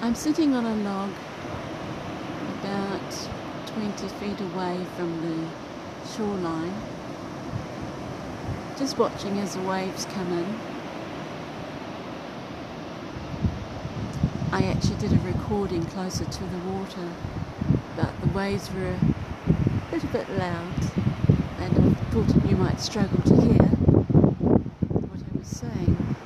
[0.00, 1.10] I'm sitting on a log
[2.60, 3.28] about
[3.66, 5.48] 20 feet away from the
[6.08, 6.72] shoreline,
[8.78, 10.46] just watching as the waves come in.
[14.50, 17.08] I actually did a recording closer to the water,
[17.96, 20.72] but the waves were a little bit loud
[21.60, 24.27] and I thought you might struggle to hear
[25.58, 26.16] saying.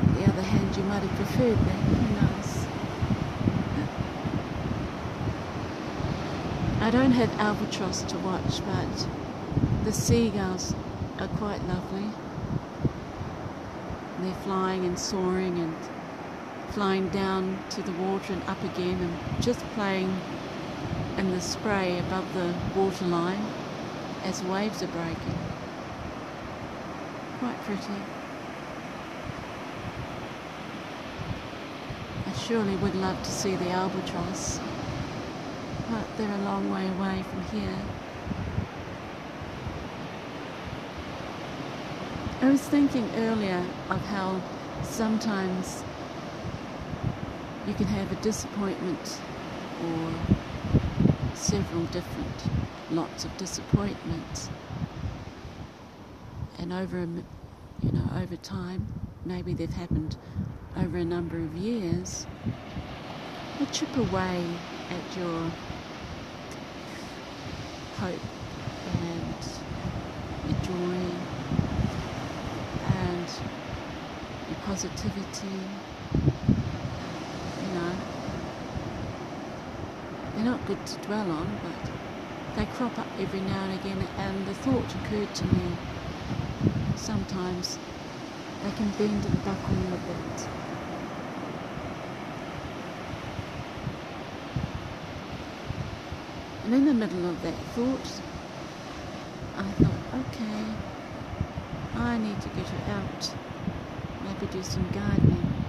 [0.00, 1.80] On the other hand, you might have preferred that.
[1.94, 2.66] Who knows?
[6.82, 9.06] I don't have albatross to watch, but
[9.84, 10.74] the seagulls
[11.20, 12.10] are quite lovely.
[14.22, 15.76] They're flying and soaring and
[16.70, 20.20] flying down to the water and up again and just playing
[21.16, 23.46] in the spray above the waterline
[24.24, 25.47] as waves are breaking.
[27.38, 28.02] Quite pretty.
[32.26, 34.58] I surely would love to see the albatross,
[35.88, 37.78] but they're a long way away from here.
[42.40, 44.40] I was thinking earlier of how
[44.82, 45.84] sometimes
[47.68, 49.20] you can have a disappointment
[49.84, 50.12] or
[51.34, 52.44] several different
[52.90, 54.50] lots of disappointments
[56.58, 56.98] and over
[57.82, 58.86] you know over time
[59.24, 60.16] maybe they've happened
[60.76, 62.26] over a number of years
[63.58, 64.44] they chip away
[64.90, 65.50] at your
[67.98, 68.20] hope
[69.02, 69.34] and
[70.48, 71.00] your joy
[72.94, 73.28] and
[74.48, 75.58] your positivity.
[77.62, 77.92] You know
[80.34, 81.90] They're not good to dwell on, but
[82.54, 85.76] they crop up every now and again, and the thought occurred to me
[86.98, 87.78] sometimes
[88.64, 90.48] I can bend and buckle you a bit.
[96.64, 98.20] And in the middle of that thought,
[99.56, 100.64] I thought, okay,
[101.96, 103.34] I need to get her out,
[104.22, 105.64] maybe do some gardening.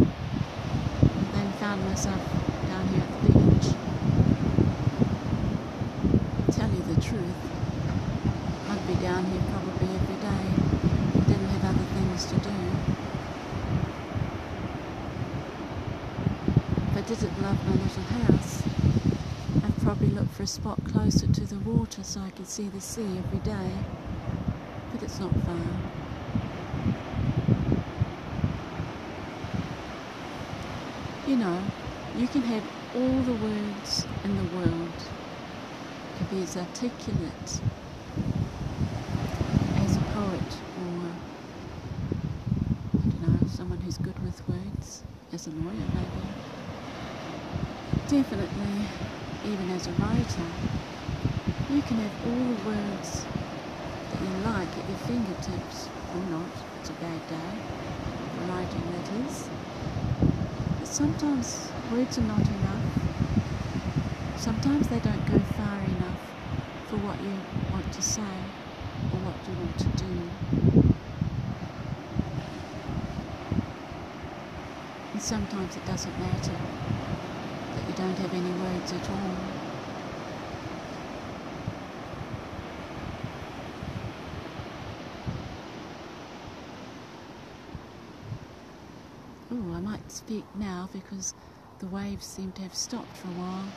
[0.00, 2.20] And then found myself
[2.66, 3.74] down here at the beach.
[6.56, 7.36] Tell you the truth,
[8.70, 10.44] I'd be down here probably every day.
[11.14, 11.86] I didn't have other
[12.20, 12.54] things to do.
[16.90, 18.62] If I didn't love my little house,
[19.64, 22.80] I'd probably look for a spot closer to the water so I could see the
[22.80, 23.72] sea every day.
[24.92, 25.56] But it's not far.
[31.26, 31.62] You know,
[32.16, 32.64] you can have
[32.96, 34.92] all the words in the world
[36.18, 37.60] to be as articulate
[39.76, 41.12] as a poet or,
[42.94, 43.48] I don't
[43.90, 45.02] who's good with words,
[45.32, 46.22] as a lawyer maybe.
[48.06, 48.86] Definitely,
[49.44, 50.46] even as a writer,
[51.70, 53.26] you can have all the words
[54.12, 56.46] that you like at your fingertips, or not,
[56.78, 57.50] it's a bad day,
[58.46, 59.48] writing that is.
[60.78, 62.84] But sometimes words are not enough.
[64.36, 66.20] Sometimes they don't go far enough
[66.86, 67.34] for what you
[67.72, 68.36] want to say
[69.10, 70.89] or what you want to do.
[75.30, 76.50] Sometimes it doesn't matter
[77.76, 79.36] that you don't have any words at all.
[89.52, 91.32] Oh, I might speak now because
[91.78, 93.70] the waves seem to have stopped for a while.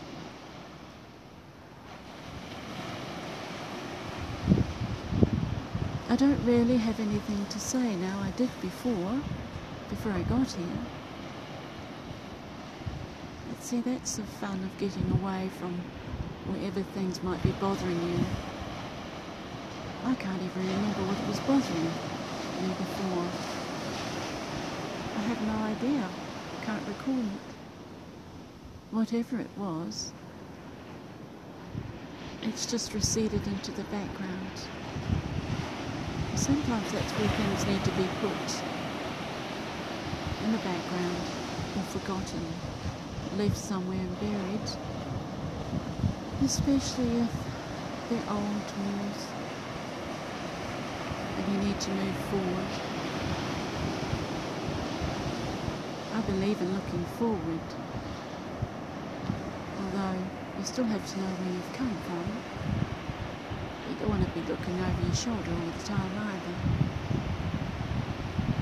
[6.10, 8.18] I don't really have anything to say now.
[8.24, 9.22] I did before,
[9.92, 11.03] before I got here.
[13.64, 15.72] See, that's the fun of getting away from
[16.52, 18.20] wherever things might be bothering you.
[20.04, 21.88] I can't even remember what was bothering
[22.60, 23.24] me before.
[25.16, 26.04] I have no idea.
[26.04, 27.48] I can't recall it.
[28.92, 30.12] Whatever it was,
[32.42, 34.68] it's just receded into the background.
[36.36, 38.62] Sometimes that's where things need to be put
[40.44, 41.16] in the background
[41.78, 42.46] or forgotten,
[43.38, 44.70] left somewhere and buried,
[46.44, 47.30] especially if
[48.10, 49.28] they're old news
[51.38, 52.72] and you need to move forward.
[56.14, 57.60] I believe in looking forward,
[59.82, 60.20] although
[60.60, 62.26] you still have to know where you've come from
[63.90, 66.56] You don't want to be looking over your shoulder all the time either.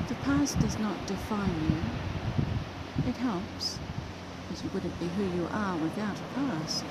[0.08, 3.10] The past does not define you.
[3.10, 3.80] It helps,
[4.52, 6.84] as you wouldn't be who you are without a past.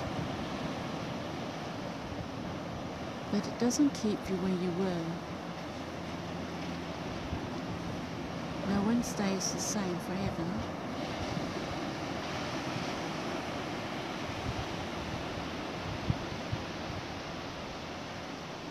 [3.30, 5.04] But it doesn't keep you where you were.
[8.66, 10.46] No one stays the same forever.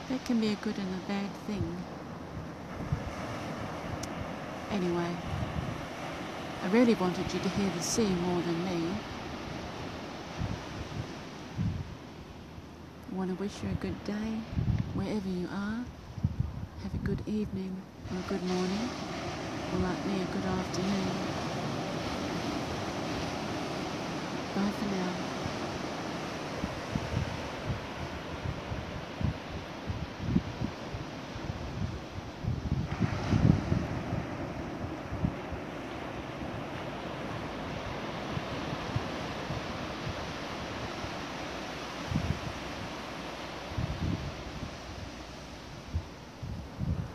[0.09, 1.85] That can be a good and a bad thing.
[4.71, 5.15] Anyway,
[6.61, 9.01] I really wanted you to hear the sea more than me.
[13.11, 14.43] I want to wish you a good day
[14.93, 15.85] wherever you are.
[16.83, 18.91] Have a good evening or a good morning,
[19.71, 21.29] or like me, a good afternoon.
[24.53, 25.28] Bye for now.